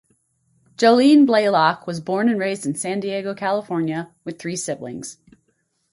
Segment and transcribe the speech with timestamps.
[0.77, 5.17] Jolene Blalock was born and raised in San Diego, California, with three siblings.